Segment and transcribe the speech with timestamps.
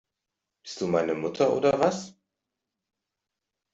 [0.63, 2.15] Bist du meine Mutter oder was?